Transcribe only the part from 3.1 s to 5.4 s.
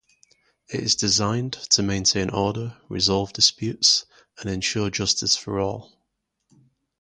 disputes, and ensure justice